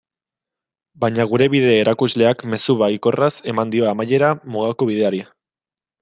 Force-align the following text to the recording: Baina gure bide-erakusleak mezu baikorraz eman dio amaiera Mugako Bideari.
Baina 1.03 1.25
gure 1.33 1.47
bide-erakusleak 1.55 2.41
mezu 2.53 2.75
baikorraz 2.79 3.29
eman 3.53 3.73
dio 3.75 3.85
amaiera 3.91 4.31
Mugako 4.55 4.89
Bideari. 4.91 5.21